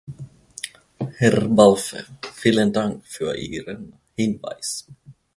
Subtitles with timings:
[1.17, 2.03] Herr Balfe,
[2.33, 4.87] vielen Dank für Ihren Hinweis.